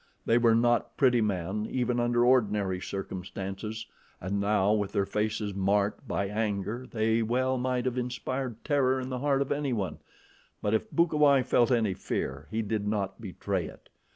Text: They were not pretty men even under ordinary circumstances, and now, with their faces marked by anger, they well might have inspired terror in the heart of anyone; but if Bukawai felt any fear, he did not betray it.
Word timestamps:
They 0.25 0.39
were 0.39 0.55
not 0.55 0.97
pretty 0.97 1.21
men 1.21 1.67
even 1.69 1.99
under 1.99 2.25
ordinary 2.25 2.79
circumstances, 2.81 3.85
and 4.19 4.39
now, 4.41 4.73
with 4.73 4.93
their 4.93 5.05
faces 5.05 5.53
marked 5.53 6.07
by 6.07 6.25
anger, 6.27 6.87
they 6.89 7.21
well 7.21 7.59
might 7.59 7.85
have 7.85 7.99
inspired 7.99 8.65
terror 8.65 8.99
in 8.99 9.09
the 9.09 9.19
heart 9.19 9.43
of 9.43 9.51
anyone; 9.51 9.99
but 10.59 10.73
if 10.73 10.89
Bukawai 10.89 11.43
felt 11.43 11.69
any 11.69 11.93
fear, 11.93 12.47
he 12.49 12.63
did 12.63 12.87
not 12.87 13.21
betray 13.21 13.65
it. 13.67 13.89